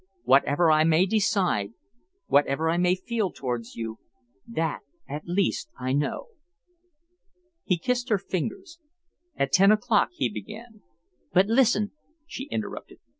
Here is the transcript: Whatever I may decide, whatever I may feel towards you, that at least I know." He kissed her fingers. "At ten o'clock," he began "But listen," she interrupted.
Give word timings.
Whatever 0.23 0.71
I 0.71 0.83
may 0.83 1.05
decide, 1.05 1.73
whatever 2.25 2.71
I 2.71 2.77
may 2.77 2.95
feel 2.95 3.31
towards 3.31 3.75
you, 3.75 3.99
that 4.47 4.79
at 5.07 5.27
least 5.27 5.69
I 5.79 5.93
know." 5.93 6.29
He 7.65 7.77
kissed 7.77 8.09
her 8.09 8.17
fingers. 8.17 8.79
"At 9.35 9.51
ten 9.51 9.71
o'clock," 9.71 10.09
he 10.13 10.27
began 10.27 10.81
"But 11.33 11.45
listen," 11.45 11.91
she 12.25 12.45
interrupted. 12.45 12.97